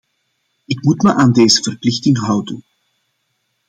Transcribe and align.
Ik 0.65 0.81
moet 0.83 1.01
me 1.01 1.13
aan 1.13 1.31
deze 1.31 1.61
verplichting 1.63 2.17
houden. 2.19 2.63